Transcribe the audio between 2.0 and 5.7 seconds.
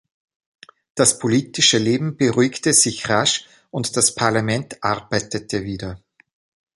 beruhigte sich rasch und das Parlament arbeitete